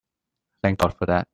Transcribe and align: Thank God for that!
Thank 0.63 0.79
God 0.79 0.93
for 0.97 1.05
that! 1.07 1.27